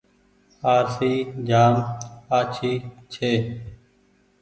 آرسي 0.75 1.13
جآم 1.49 1.75
آڇي 2.37 2.73
ڇي۔ 3.11 3.31